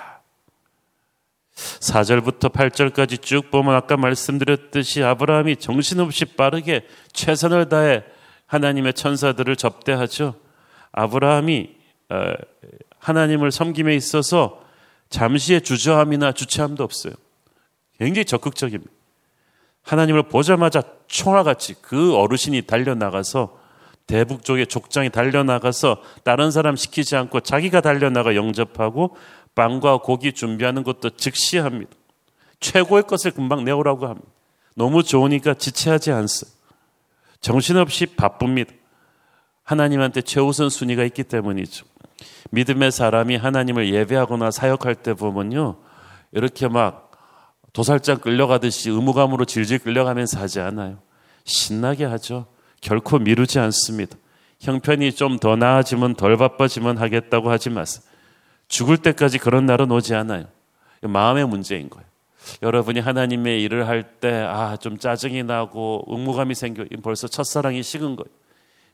4절부터 1.80 2.52
8절까지 2.52 3.22
쭉 3.22 3.50
보면 3.50 3.74
아까 3.74 3.96
말씀드렸듯이 3.96 5.02
아브라함이 5.02 5.56
정신없이 5.56 6.24
빠르게 6.24 6.86
최선을 7.12 7.68
다해 7.68 8.04
하나님의 8.46 8.94
천사들을 8.94 9.56
접대하죠. 9.56 10.34
아브라함이 10.92 11.70
어, 12.10 12.32
하나님을 12.98 13.52
섬김에 13.52 13.94
있어서 13.94 14.62
잠시의 15.08 15.62
주저함이나 15.62 16.32
주체함도 16.32 16.84
없어요. 16.84 17.14
굉장히 17.98 18.24
적극적입니다. 18.24 18.90
하나님을 19.82 20.24
보자마자 20.24 20.82
총알같이 21.06 21.74
그 21.80 22.16
어르신이 22.16 22.62
달려나가서 22.62 23.58
대북 24.06 24.44
쪽에 24.44 24.64
족장이 24.64 25.10
달려나가서 25.10 26.02
다른 26.24 26.50
사람 26.50 26.74
시키지 26.74 27.14
않고 27.14 27.40
자기가 27.40 27.80
달려나가 27.80 28.34
영접하고 28.34 29.16
빵과 29.54 29.98
고기 29.98 30.32
준비하는 30.32 30.82
것도 30.82 31.10
즉시 31.10 31.58
합니다. 31.58 31.92
최고의 32.60 33.04
것을 33.04 33.30
금방 33.32 33.64
내오라고 33.64 34.06
합니다. 34.06 34.28
너무 34.76 35.02
좋으니까 35.02 35.54
지체하지 35.54 36.12
않습니다. 36.12 36.58
정신없이 37.40 38.06
바쁩니다. 38.06 38.72
하나님한테 39.64 40.22
최우선 40.22 40.68
순위가 40.68 41.04
있기 41.04 41.24
때문이죠. 41.24 41.86
믿음의 42.50 42.92
사람이 42.92 43.36
하나님을 43.36 43.92
예배하거나 43.92 44.50
사역할 44.50 44.96
때 44.96 45.14
보면요. 45.14 45.76
이렇게 46.32 46.68
막 46.68 47.10
도살장 47.72 48.18
끌려가듯이 48.18 48.90
의무감으로 48.90 49.44
질질 49.44 49.78
끌려가면서 49.78 50.40
하지 50.40 50.60
않아요. 50.60 50.98
신나게 51.44 52.04
하죠. 52.04 52.46
결코 52.80 53.18
미루지 53.18 53.58
않습니다. 53.58 54.16
형편이 54.60 55.12
좀 55.12 55.38
더 55.38 55.56
나아지면 55.56 56.14
덜 56.16 56.36
바빠지면 56.36 56.98
하겠다고 56.98 57.50
하지 57.50 57.70
마세요. 57.70 58.04
죽을 58.70 58.96
때까지 58.96 59.38
그런 59.38 59.66
날은 59.66 59.90
오지 59.90 60.14
않아요. 60.14 60.46
마음의 61.02 61.46
문제인 61.46 61.90
거예요. 61.90 62.06
여러분이 62.62 63.00
하나님의 63.00 63.62
일을 63.62 63.86
할 63.88 64.04
때, 64.20 64.32
아, 64.32 64.76
좀 64.76 64.96
짜증이 64.96 65.42
나고 65.42 66.04
의무감이 66.06 66.54
생겨, 66.54 66.84
벌써 67.02 67.28
첫사랑이 67.28 67.82
식은 67.82 68.16
거예요. 68.16 68.30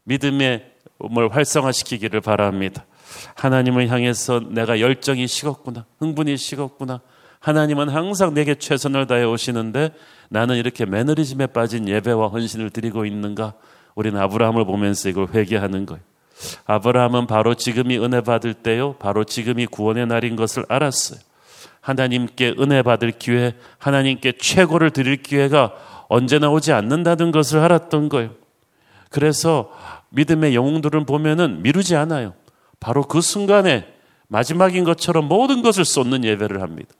믿음의 0.04 0.73
뭘 1.11 1.28
활성화시키기를 1.28 2.23
바랍니다. 2.23 2.87
하나님을 3.35 3.88
향해서 3.88 4.40
내가 4.49 4.80
열정이 4.80 5.26
식었구나, 5.26 5.85
흥분이 5.99 6.37
식었구나. 6.38 7.00
하나님은 7.40 7.90
항상 7.90 8.35
내게 8.35 8.54
최선을 8.54 9.06
다해 9.06 9.25
오시는데 9.25 9.90
나는 10.30 10.56
이렇게 10.56 10.87
매너리즘에 10.87 11.49
빠진 11.49 11.87
예배와 11.87 12.28
헌신을 12.28 12.71
드리고 12.71 13.04
있는가? 13.04 13.52
우리는 13.95 14.18
아브라함을 14.18 14.64
보면서 14.64 15.09
이걸 15.09 15.28
회개하는 15.33 15.87
거예요. 15.87 16.02
아브라함은 16.66 17.26
바로 17.26 17.54
지금이 17.54 17.98
은혜 17.98 18.20
받을 18.20 18.54
때요. 18.54 18.94
바로 18.98 19.24
지금이 19.24 19.66
구원의 19.66 20.06
날인 20.06 20.36
것을 20.36 20.64
알았어요. 20.68 21.18
하나님께 21.80 22.56
은혜 22.58 22.82
받을 22.82 23.12
기회, 23.12 23.54
하나님께 23.78 24.32
최고를 24.38 24.90
드릴 24.90 25.22
기회가 25.22 25.72
언제나 26.08 26.50
오지 26.50 26.72
않는다는 26.72 27.30
것을 27.32 27.60
알았던 27.60 28.08
거예요. 28.08 28.30
그래서 29.10 29.70
믿음의 30.10 30.54
영웅들은 30.54 31.06
보면은 31.06 31.62
미루지 31.62 31.96
않아요. 31.96 32.34
바로 32.80 33.02
그 33.02 33.20
순간에 33.20 33.86
마지막인 34.28 34.84
것처럼 34.84 35.28
모든 35.28 35.62
것을 35.62 35.84
쏟는 35.84 36.24
예배를 36.24 36.60
합니다. 36.60 36.92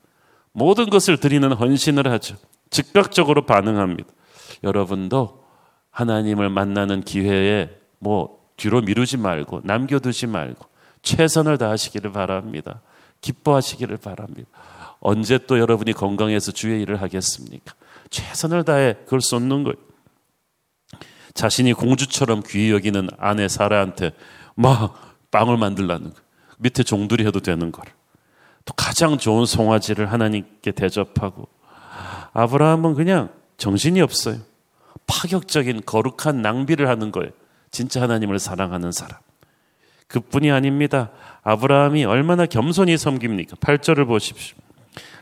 모든 0.53 0.89
것을 0.89 1.19
드리는 1.19 1.51
헌신을 1.53 2.11
하죠. 2.13 2.37
즉각적으로 2.71 3.45
반응합니다. 3.45 4.09
여러분도 4.63 5.45
하나님을 5.91 6.51
만나는 6.51 7.03
기회에 7.03 7.71
뭐 7.99 8.36
뒤로 8.57 8.81
미루지 8.81 9.17
말고 9.17 9.63
남겨두지 9.65 10.27
말고 10.27 10.67
최선을 11.03 11.59
다하시기를 11.59 12.13
바랍니다. 12.13 12.81
기뻐하시기를 13.21 13.97
바랍니다. 13.99 14.49
언제 15.01 15.39
또 15.47 15.59
여러분이 15.59 15.93
건강해서 15.93 16.53
주의 16.53 16.83
일을 16.83 17.03
하겠습니까? 17.03 17.75
최선을 18.11 18.65
다해 18.65 18.95
그걸 19.05 19.21
쏟는 19.21 19.65
거예요. 19.65 19.77
자신이 21.35 21.75
공주처럼 21.75 22.43
귀히 22.47 22.71
여기는 22.71 23.09
아내 23.19 23.47
사라한테 23.47 24.13
막 24.55 25.17
빵을 25.31 25.59
만들라는 25.59 26.15
거 26.15 26.21
밑에 26.59 26.83
종들이 26.83 27.27
해도 27.27 27.41
되는 27.41 27.71
걸. 27.71 27.85
또 28.65 28.73
가장 28.75 29.19
좋은 29.19 29.45
송아지를 29.45 30.11
하나님께 30.11 30.73
대접하고 30.73 31.49
아브라함은 32.33 32.95
그냥 32.95 33.31
정신이 33.59 34.01
없어요. 34.01 34.39
파격적인 35.07 35.83
거룩한 35.87 36.43
낭비를 36.43 36.89
하는 36.89 37.13
거예요. 37.13 37.31
진짜 37.71 38.03
하나님을 38.03 38.39
사랑하는 38.39 38.93
사람. 38.93 39.19
그뿐이 40.09 40.51
아닙니다. 40.51 41.11
아브라함이 41.43 42.05
얼마나 42.05 42.47
겸손히 42.47 42.97
섬깁니까? 42.97 43.57
8절을 43.57 44.07
보십시오. 44.07 44.57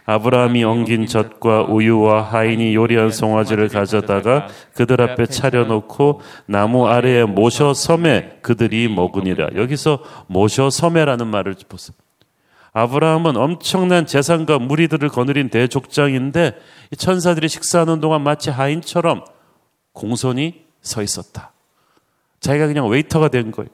아브라함이 0.07 0.65
엉긴 0.65 1.07
젖과 1.07 1.63
우유와 1.65 2.23
하인이 2.23 2.75
요리한 2.75 3.11
송아지를 3.11 3.69
가져다가 3.69 4.49
그들 4.75 5.01
앞에 5.01 5.27
차려놓고 5.27 6.21
나무 6.45 6.87
아래에 6.87 7.25
모셔 7.25 7.73
섬에 7.73 8.41
그들이 8.43 8.89
먹으니라. 8.89 9.49
여기서 9.55 10.01
모셔 10.27 10.69
섬에라는 10.69 11.27
말을 11.27 11.55
보세요. 11.67 11.97
아브라함은 12.75 13.37
엄청난 13.37 14.05
재산과 14.05 14.59
무리들을 14.59 15.09
거느린 15.09 15.49
대족장인데 15.49 16.59
천사들이 16.99 17.49
식사하는 17.49 18.01
동안 18.01 18.23
마치 18.23 18.51
하인처럼 18.51 19.25
공손히 19.93 20.65
서 20.83 21.03
있었다. 21.03 21.54
자기가 22.45 22.67
그냥 22.67 22.89
웨이터가 22.89 23.29
된 23.29 23.51
거예요. 23.51 23.71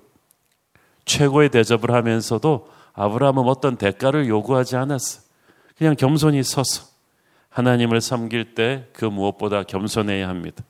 최고의 1.04 1.48
대접을 1.48 1.90
하면서도 1.90 2.68
아브라함은 2.92 3.42
어떤 3.48 3.76
대가를 3.76 4.28
요구하지 4.28 4.76
않았어. 4.76 5.22
그냥 5.76 5.96
겸손히 5.96 6.44
서서 6.44 6.84
하나님을 7.48 8.00
섬길 8.00 8.54
때 8.54 8.86
그 8.92 9.04
무엇보다 9.04 9.64
겸손해야 9.64 10.28
합니다. 10.28 10.62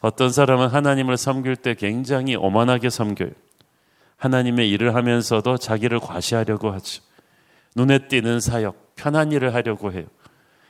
어떤 0.00 0.30
사람은 0.30 0.68
하나님을 0.68 1.16
섬길 1.16 1.56
때 1.56 1.74
굉장히 1.74 2.36
오만하게 2.36 2.90
섬겨요. 2.90 3.30
하나님의 4.18 4.68
일을 4.70 4.94
하면서도 4.94 5.56
자기를 5.56 6.00
과시하려고 6.00 6.70
하죠. 6.72 7.02
눈에 7.74 8.08
띄는 8.08 8.40
사역, 8.40 8.94
편한 8.94 9.32
일을 9.32 9.54
하려고 9.54 9.90
해요. 9.92 10.04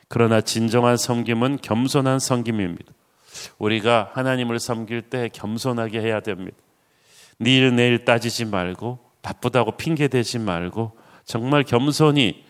그러나 0.06 0.40
진정한 0.40 0.96
섬김은 0.96 1.58
겸손한 1.60 2.20
섬김입니다. 2.20 2.92
우리가 3.58 4.10
하나님을 4.12 4.58
섬길 4.58 5.02
때 5.02 5.28
겸손하게 5.32 6.00
해야 6.00 6.20
됩니다. 6.20 6.56
내일 7.38 7.74
내일 7.74 8.04
따지지 8.04 8.44
말고 8.44 8.98
바쁘다고 9.22 9.76
핑계 9.76 10.08
대지 10.08 10.38
말고 10.38 10.92
정말 11.24 11.62
겸손히 11.62 12.44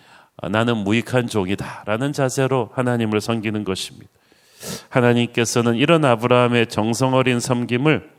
나는 0.50 0.78
무익한 0.78 1.28
종이다라는 1.28 2.12
자세로 2.12 2.70
하나님을 2.72 3.20
섬기는 3.20 3.64
것입니다. 3.64 4.10
하나님께서는 4.88 5.76
이런 5.76 6.04
아브라함의 6.04 6.68
정성 6.68 7.14
어린 7.14 7.40
섬김을 7.40 8.10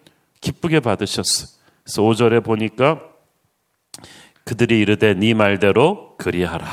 기쁘게 0.41 0.79
받으셨어요. 0.81 1.49
그래서 1.83 2.01
5절에 2.01 2.43
보니까 2.43 3.01
그들이 4.43 4.79
이르되 4.79 5.13
네 5.13 5.33
말대로 5.33 6.15
그리하라. 6.17 6.67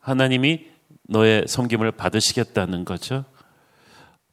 하나님이 0.00 0.66
너의 1.08 1.44
섬김을 1.46 1.92
받으시겠다는 1.92 2.84
거죠. 2.84 3.24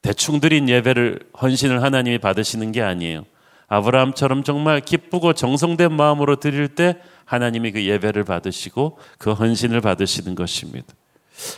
대충 0.01 0.39
드린 0.39 0.67
예배를 0.67 1.19
헌신을 1.41 1.83
하나님이 1.83 2.17
받으시는 2.17 2.71
게 2.71 2.81
아니에요. 2.81 3.25
아브라함처럼 3.67 4.43
정말 4.43 4.81
기쁘고 4.81 5.33
정성된 5.33 5.93
마음으로 5.93 6.37
드릴 6.37 6.67
때 6.69 6.97
하나님이 7.25 7.71
그 7.71 7.85
예배를 7.85 8.23
받으시고 8.25 8.97
그 9.17 9.31
헌신을 9.31 9.79
받으시는 9.81 10.35
것입니다. 10.35 10.93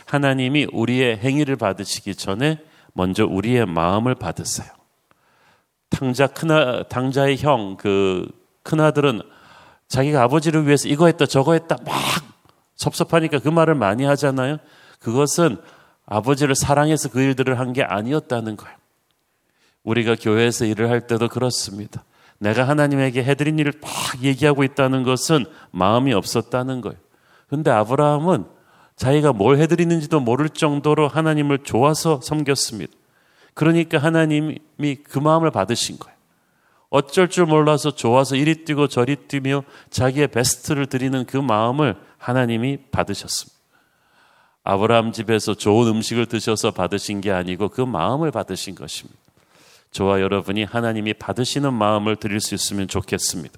하나님이 0.06 0.68
우리의 0.72 1.18
행위를 1.18 1.56
받으시기 1.56 2.14
전에 2.14 2.58
먼저 2.92 3.24
우리의 3.24 3.66
마음을 3.66 4.14
받으세요. 4.14 4.68
당자 5.88 6.26
큰아 6.26 6.84
당자의 6.84 7.36
형 7.38 7.76
그 7.76 8.28
큰아들은 8.64 9.22
자기가 9.86 10.22
아버지를 10.22 10.66
위해서 10.66 10.88
이거 10.88 11.06
했다 11.06 11.26
저거 11.26 11.52
했다 11.52 11.76
막 11.84 11.94
섭섭하니까 12.74 13.38
그 13.38 13.48
말을 13.48 13.76
많이 13.76 14.04
하잖아요. 14.04 14.56
그것은 14.98 15.58
아버지를 16.06 16.54
사랑해서 16.54 17.08
그 17.08 17.20
일들을 17.20 17.58
한 17.58 17.72
게 17.72 17.82
아니었다는 17.82 18.56
거예요. 18.56 18.76
우리가 19.84 20.16
교회에서 20.20 20.64
일을 20.64 20.90
할 20.90 21.06
때도 21.06 21.28
그렇습니다. 21.28 22.04
내가 22.38 22.66
하나님에게 22.68 23.22
해드린 23.24 23.58
일을 23.58 23.72
막 23.80 23.90
얘기하고 24.22 24.64
있다는 24.64 25.02
것은 25.02 25.46
마음이 25.70 26.12
없었다는 26.12 26.80
거예요. 26.80 26.98
근데 27.48 27.70
아브라함은 27.70 28.44
자기가 28.96 29.32
뭘 29.32 29.58
해드리는지도 29.58 30.20
모를 30.20 30.48
정도로 30.48 31.08
하나님을 31.08 31.58
좋아서 31.64 32.20
섬겼습니다. 32.22 32.92
그러니까 33.54 33.98
하나님이 33.98 34.58
그 35.04 35.18
마음을 35.18 35.50
받으신 35.50 35.98
거예요. 35.98 36.14
어쩔 36.90 37.28
줄 37.28 37.46
몰라서 37.46 37.90
좋아서 37.90 38.36
이리 38.36 38.64
뛰고 38.64 38.88
저리 38.88 39.16
뛰며 39.16 39.64
자기의 39.90 40.28
베스트를 40.28 40.86
드리는 40.86 41.24
그 41.26 41.36
마음을 41.36 41.96
하나님이 42.18 42.78
받으셨습니다. 42.92 43.53
아브라함 44.64 45.12
집에서 45.12 45.54
좋은 45.54 45.88
음식을 45.88 46.26
드셔서 46.26 46.70
받으신 46.70 47.20
게 47.20 47.30
아니고 47.30 47.68
그 47.68 47.82
마음을 47.82 48.30
받으신 48.30 48.74
것입니다. 48.74 49.18
저와 49.90 50.20
여러분이 50.20 50.64
하나님이 50.64 51.14
받으시는 51.14 51.72
마음을 51.72 52.16
드릴 52.16 52.40
수 52.40 52.54
있으면 52.54 52.88
좋겠습니다. 52.88 53.54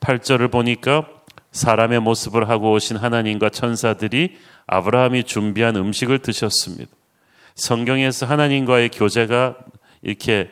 8절을 0.00 0.50
보니까 0.50 1.06
사람의 1.52 2.00
모습을 2.00 2.48
하고 2.48 2.72
오신 2.72 2.96
하나님과 2.96 3.50
천사들이 3.50 4.36
아브라함이 4.66 5.24
준비한 5.24 5.76
음식을 5.76 6.20
드셨습니다. 6.20 6.90
성경에서 7.54 8.26
하나님과의 8.26 8.90
교제가 8.90 9.56
이렇게 10.02 10.50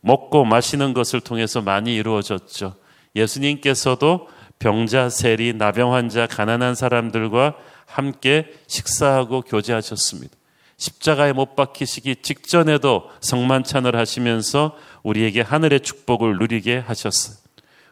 먹고 0.00 0.44
마시는 0.44 0.94
것을 0.94 1.20
통해서 1.20 1.62
많이 1.62 1.94
이루어졌죠. 1.94 2.74
예수님께서도 3.14 4.28
병자, 4.58 5.08
세리, 5.08 5.54
나병 5.54 5.92
환자, 5.92 6.26
가난한 6.26 6.74
사람들과 6.74 7.54
함께 7.92 8.52
식사하고 8.66 9.42
교제하셨습니다. 9.42 10.34
십자가에 10.76 11.32
못 11.32 11.54
박히시기 11.54 12.16
직전에도 12.22 13.10
성만찬을 13.20 13.94
하시면서 13.94 14.76
우리에게 15.02 15.42
하늘의 15.42 15.80
축복을 15.80 16.38
누리게 16.38 16.78
하셨어요. 16.78 17.36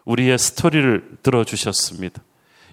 우리의 0.04 0.38
스토리를 0.38 1.18
들어주셨습니다. 1.22 2.22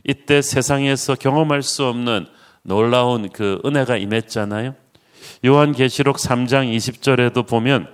이때 0.03 0.41
세상에서 0.41 1.15
경험할 1.15 1.61
수 1.61 1.85
없는 1.85 2.27
놀라운 2.63 3.29
그 3.29 3.61
은혜가 3.65 3.97
임했잖아요. 3.97 4.73
요한계시록 5.45 6.17
3장 6.17 6.73
20절에도 6.75 7.45
보면 7.45 7.87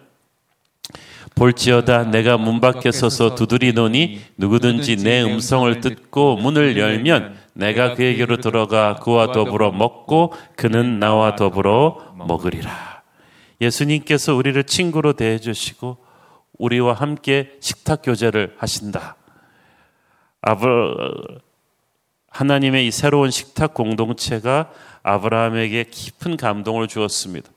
볼지어다 1.35 2.05
내가 2.05 2.37
문 2.37 2.61
밖에 2.61 2.91
서서 2.91 3.35
두드리노니 3.35 4.21
누구든지 4.37 4.97
내 4.97 5.23
음성을 5.23 5.81
듣고 5.81 6.37
문을 6.37 6.77
열면 6.77 7.42
내가 7.53 7.93
그에게로 7.93 8.37
들어가 8.37 8.95
그와 8.95 9.31
더불어 9.31 9.71
먹고 9.71 10.33
그는 10.55 10.99
나와 10.99 11.35
더불어 11.35 12.13
먹으리라. 12.15 13.03
예수님께서 13.61 14.35
우리를 14.35 14.61
친구로 14.63 15.13
대해 15.13 15.39
주시고 15.39 15.97
우리와 16.57 16.93
함께 16.93 17.51
식탁 17.59 18.01
교제를 18.03 18.55
하신다. 18.57 19.15
아브 20.41 20.95
하나님의 22.29 22.87
이 22.87 22.91
새로운 22.91 23.29
식탁 23.29 23.73
공동체가 23.73 24.71
아브라함에게 25.03 25.85
깊은 25.91 26.37
감동을 26.37 26.87
주었습니다. 26.87 27.49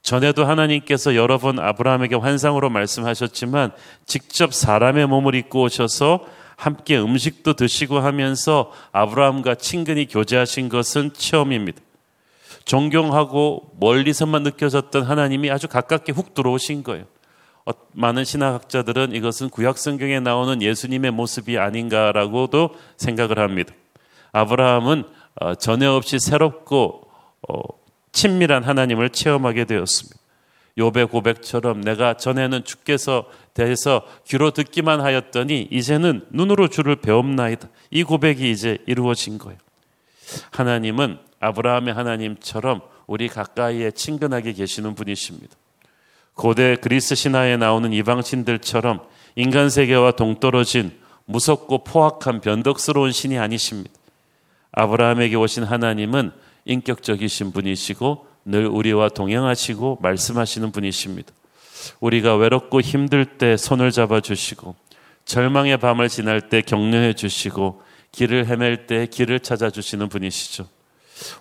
전에도 0.00 0.44
하나님께서 0.44 1.14
여러 1.14 1.38
번 1.38 1.60
아브라함에게 1.60 2.16
환상으로 2.16 2.70
말씀하셨지만 2.70 3.72
직접 4.06 4.52
사람의 4.52 5.06
몸을 5.06 5.34
입고 5.34 5.62
오셔서 5.62 6.26
함께 6.62 6.96
음식도 6.96 7.54
드시고 7.54 7.98
하면서 7.98 8.70
아브라함과 8.92 9.56
친근히 9.56 10.06
교제하신 10.06 10.68
것은 10.68 11.12
처음입니다. 11.12 11.80
존경하고 12.64 13.72
멀리서만 13.80 14.44
느껴졌던 14.44 15.02
하나님이 15.02 15.50
아주 15.50 15.66
가깝게 15.66 16.12
훅 16.12 16.34
들어오신 16.34 16.84
거예요. 16.84 17.06
어, 17.66 17.72
많은 17.94 18.24
신학학자들은 18.24 19.12
이것은 19.12 19.50
구약 19.50 19.76
성경에 19.76 20.20
나오는 20.20 20.62
예수님의 20.62 21.10
모습이 21.10 21.58
아닌가라고도 21.58 22.76
생각을 22.96 23.40
합니다. 23.40 23.74
아브라함은 24.30 25.02
어, 25.40 25.54
전에 25.56 25.86
없이 25.86 26.20
새롭고 26.20 27.02
어, 27.48 27.60
친밀한 28.12 28.62
하나님을 28.62 29.10
체험하게 29.10 29.64
되었습니다. 29.64 30.21
요배 30.78 31.04
고백처럼 31.04 31.82
내가 31.82 32.14
전에는 32.14 32.64
주께서 32.64 33.26
대해서 33.54 34.02
귀로 34.26 34.52
듣기만 34.52 35.00
하였더니 35.00 35.68
이제는 35.70 36.26
눈으로 36.30 36.68
주를 36.68 36.96
배움나이다. 36.96 37.68
이 37.90 38.02
고백이 38.02 38.50
이제 38.50 38.78
이루어진 38.86 39.38
거예요. 39.38 39.58
하나님은 40.50 41.18
아브라함의 41.40 41.92
하나님처럼 41.92 42.80
우리 43.06 43.28
가까이에 43.28 43.90
친근하게 43.90 44.52
계시는 44.52 44.94
분이십니다. 44.94 45.54
고대 46.34 46.76
그리스 46.76 47.14
신화에 47.14 47.58
나오는 47.58 47.92
이방신들처럼 47.92 49.00
인간 49.36 49.68
세계와 49.68 50.12
동떨어진 50.12 50.92
무섭고 51.26 51.84
포악한 51.84 52.40
변덕스러운 52.40 53.12
신이 53.12 53.38
아니십니다. 53.38 53.92
아브라함에게 54.72 55.36
오신 55.36 55.64
하나님은 55.64 56.32
인격적이신 56.64 57.52
분이시고 57.52 58.26
늘 58.44 58.66
우리와 58.66 59.08
동행하시고 59.10 59.98
말씀하시는 60.02 60.72
분이십니다. 60.72 61.32
우리가 62.00 62.36
외롭고 62.36 62.80
힘들 62.80 63.24
때 63.24 63.56
손을 63.56 63.90
잡아 63.90 64.20
주시고 64.20 64.74
절망의 65.24 65.78
밤을 65.78 66.08
지날 66.08 66.48
때 66.48 66.62
격려해 66.62 67.14
주시고 67.14 67.82
길을 68.12 68.46
헤맬 68.46 68.86
때 68.86 69.06
길을 69.06 69.40
찾아 69.40 69.70
주시는 69.70 70.08
분이시죠. 70.08 70.66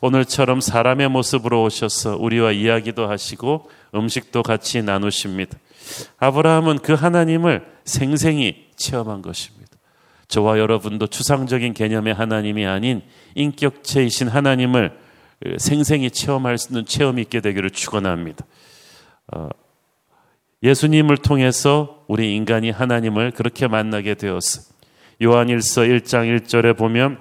오늘처럼 0.01 0.61
사람의 0.61 1.09
모습으로 1.09 1.63
오셔서 1.63 2.17
우리와 2.17 2.51
이야기도 2.51 3.09
하시고 3.09 3.69
음식도 3.95 4.43
같이 4.43 4.81
나누십니다. 4.81 5.57
아브라함은 6.19 6.79
그 6.79 6.93
하나님을 6.93 7.65
생생히 7.83 8.67
체험한 8.75 9.21
것입니다. 9.21 9.71
저와 10.27 10.59
여러분도 10.59 11.07
추상적인 11.07 11.73
개념의 11.73 12.13
하나님이 12.13 12.65
아닌 12.65 13.01
인격체이신 13.35 14.29
하나님을 14.29 14.97
생생히 15.57 16.11
체험할 16.11 16.57
수 16.57 16.69
있는 16.69 16.85
체험이 16.85 17.21
있게 17.23 17.41
되기를 17.41 17.71
축원합니다. 17.71 18.45
어, 19.33 19.49
예수님을 20.63 21.17
통해서 21.17 22.03
우리 22.07 22.35
인간이 22.35 22.69
하나님을 22.69 23.31
그렇게 23.31 23.67
만나게 23.67 24.13
되었어. 24.13 24.61
요한일서 25.21 25.81
1장 25.81 26.39
1절에 26.39 26.77
보면 26.77 27.19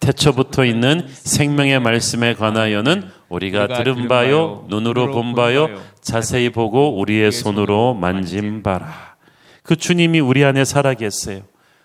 태초부터 0.00 0.64
있는 0.64 1.06
생명의 1.08 1.80
말씀에 1.80 2.34
관하여는 2.34 3.08
우리가 3.28 3.68
들은 3.68 4.08
바요, 4.08 4.66
눈으로 4.68 5.10
본 5.10 5.34
바요, 5.34 5.68
자세히 6.00 6.50
보고 6.50 6.98
우리의 6.98 7.32
손으로 7.32 7.94
만진 7.94 8.62
바라. 8.62 9.16
그 9.62 9.76
주님이 9.76 10.20
우리 10.20 10.44
안에 10.44 10.64
살아 10.64 10.94
계세요. 10.94 11.42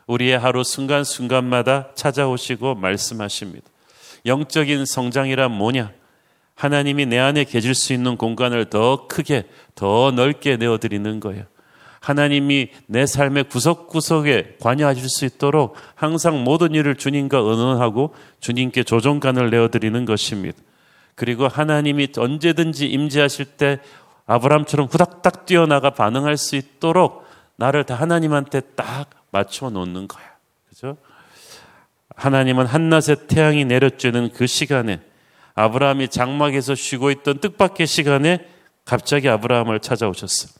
우리의 0.07 0.37
하루 0.37 0.63
순간순간마다 0.63 1.91
찾아오시고 1.95 2.75
말씀하십니다. 2.75 3.68
영적인 4.25 4.85
성장이란 4.85 5.51
뭐냐? 5.51 5.91
하나님이 6.55 7.05
내 7.05 7.17
안에 7.17 7.45
계실 7.45 7.73
수 7.73 7.93
있는 7.93 8.17
공간을 8.17 8.65
더 8.65 9.07
크게, 9.07 9.47
더 9.75 10.11
넓게 10.11 10.57
내어드리는 10.57 11.19
거예요. 11.19 11.45
하나님이 12.01 12.69
내 12.85 13.05
삶의 13.05 13.45
구석구석에 13.45 14.57
관여하실 14.59 15.09
수 15.09 15.25
있도록 15.25 15.75
항상 15.95 16.43
모든 16.43 16.73
일을 16.73 16.95
주님과 16.95 17.37
의논하고 17.37 18.13
주님께 18.39 18.83
조정관을 18.83 19.49
내어드리는 19.49 20.05
것입니다. 20.05 20.57
그리고 21.15 21.47
하나님이 21.47 22.09
언제든지 22.17 22.87
임재하실 22.87 23.45
때 23.45 23.79
아브람처럼 24.25 24.87
후닥닥 24.87 25.45
뛰어나가 25.45 25.89
반응할 25.89 26.37
수 26.37 26.55
있도록 26.55 27.25
나를 27.55 27.83
다 27.83 27.95
하나님한테 27.95 28.61
딱 28.75 29.09
맞춰 29.31 29.69
놓는 29.69 30.07
거야. 30.07 30.25
그죠? 30.69 30.97
하나님은 32.15 32.65
한낮에 32.65 33.27
태양이 33.27 33.65
내려쬐는 33.65 34.33
그 34.33 34.47
시간에 34.47 34.99
아브라함이 35.55 36.09
장막에서 36.09 36.75
쉬고 36.75 37.11
있던 37.11 37.39
뜻밖의 37.39 37.87
시간에 37.87 38.47
갑자기 38.85 39.29
아브라함을 39.29 39.79
찾아오셨어요. 39.79 40.51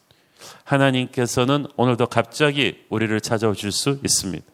하나님께서는 0.64 1.68
오늘도 1.76 2.08
갑자기 2.08 2.86
우리를 2.90 3.20
찾아오실 3.22 3.72
수 3.72 4.00
있습니다. 4.04 4.46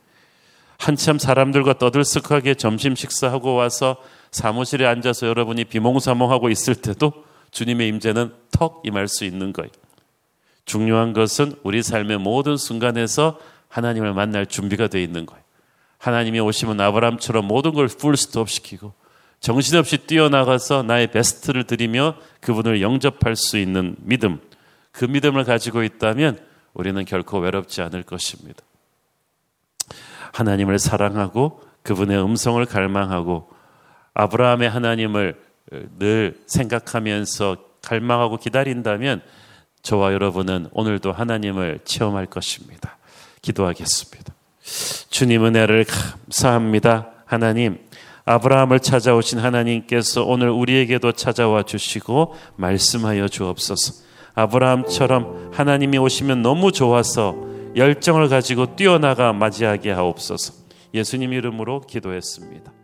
한참 0.78 1.18
사람들과 1.18 1.78
떠들썩하게 1.78 2.56
점심 2.56 2.96
식사하고 2.96 3.56
와서 3.56 3.98
사무실에 4.32 4.86
앉아서 4.86 5.28
여러분이 5.28 5.66
비몽사몽하고 5.66 6.50
있을 6.50 6.76
때도 6.76 7.14
주님의 7.52 7.88
임재는 7.88 8.34
턱 8.52 8.82
임할 8.84 9.08
수 9.08 9.24
있는 9.24 9.54
거예요. 9.54 9.72
중요한 10.66 11.14
것은 11.14 11.56
우리 11.64 11.82
삶의 11.82 12.18
모든 12.18 12.58
순간에서 12.58 13.40
하나님을 13.70 14.14
만날 14.14 14.46
준비가 14.46 14.88
되어 14.88 15.02
있는 15.02 15.26
거예요. 15.26 15.45
하나님이 16.06 16.40
오시면 16.40 16.80
아브라함처럼 16.82 17.48
모든 17.48 17.74
걸 17.74 17.88
풀스톱 17.88 18.48
시키고 18.48 18.94
정신없이 19.40 19.98
뛰어나가서 20.06 20.84
나의 20.84 21.08
베스트를 21.08 21.64
드리며 21.64 22.16
그분을 22.42 22.84
영접할 22.84 23.36
수 23.36 23.58
있는 23.58 23.96
믿음, 24.02 24.40
그 24.92 25.06
믿음을 25.06 25.44
가지고 25.46 25.82
있다면 25.82 26.38
우리는 26.76 27.04
결코 27.06 27.40
외롭지 27.40 27.82
않을 27.82 28.04
것입니다. 28.04 28.62
하나님을 30.32 30.78
사랑하고 30.78 31.64
그분의 31.82 32.24
음성을 32.24 32.64
갈망하고 32.64 33.50
아브라함의 34.14 34.70
하나님을 34.70 35.42
늘 35.98 36.40
생각하면서 36.46 37.58
갈망하고 37.82 38.38
기다린다면 38.38 39.24
저와 39.82 40.14
여러분은 40.14 40.68
오늘도 40.72 41.12
하나님을 41.12 41.80
체험할 41.84 42.28
것입니다. 42.28 43.00
기도하겠습니다. 43.42 44.36
주님 45.10 45.46
은혜를 45.46 45.86
감사합니다. 45.86 47.12
하나님, 47.26 47.78
아브라함을 48.26 48.80
찾아오신 48.80 49.40
하나님께서 49.40 50.24
오늘 50.24 50.50
우리에게도 50.50 51.12
찾아와 51.12 51.64
주시고 51.64 52.34
말씀하여 52.56 53.28
주옵소서. 53.28 54.04
아브라함처럼 54.34 55.52
하나님이 55.54 55.98
오시면 56.00 56.42
너무 56.42 56.72
좋아서 56.72 57.36
열정을 57.76 58.30
가지고 58.30 58.76
뛰어나가 58.76 59.32
맞이하게 59.34 59.92
하옵소서. 59.92 60.54
예수님 60.94 61.34
이름으로 61.34 61.82
기도했습니다. 61.82 62.75